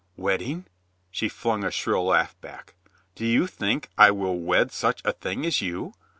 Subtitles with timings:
[0.17, 0.65] "Wedding?"
[1.11, 2.73] She flung a shrill laugh back.
[3.13, 5.93] "Do you think I will wed such a thing as you